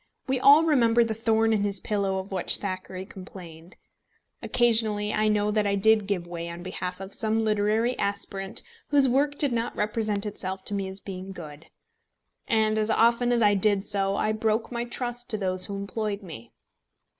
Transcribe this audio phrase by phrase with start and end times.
[0.27, 3.75] We all remember the thorn in his pillow of which Thackeray complained.
[4.41, 9.07] Occasionally I know that I did give way on behalf of some literary aspirant whose
[9.07, 11.67] work did not represent itself to me as being good;
[12.47, 16.23] and as often as I did so, I broke my trust to those who employed
[16.23, 16.51] me.